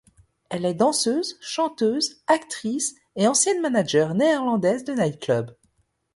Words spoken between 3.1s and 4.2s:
et ancienne manager